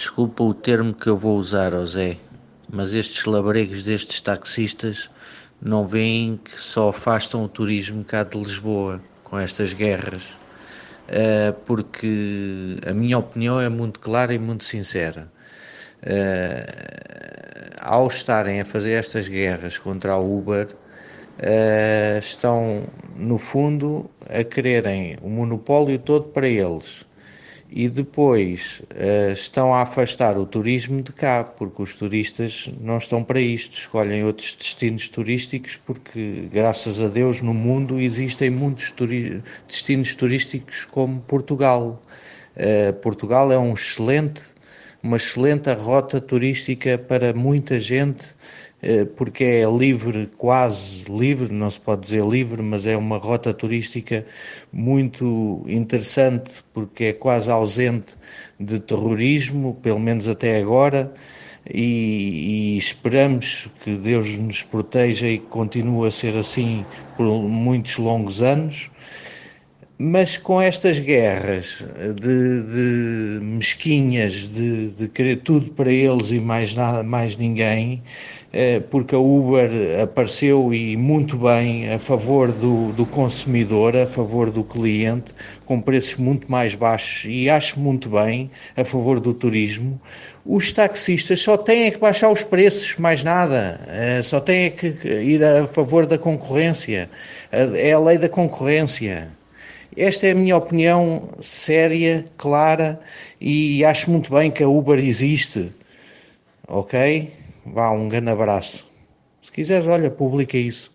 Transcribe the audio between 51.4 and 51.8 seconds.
não se